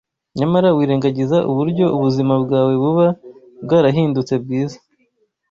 Nyamara 0.37 0.67
wirengagiza 0.77 1.37
uburyo 1.51 1.85
ubuzima 1.95 2.33
bwawe 2.43 2.73
buba 2.83 3.07
bwarahindutse 3.63 4.33
Bwiza 4.43 4.77